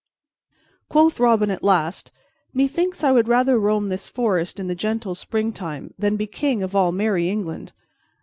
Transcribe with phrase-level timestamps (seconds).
[0.89, 2.09] Quoth Robin at last,
[2.55, 6.75] "Methinks I would rather roam this forest in the gentle springtime than be King of
[6.75, 7.71] all merry England.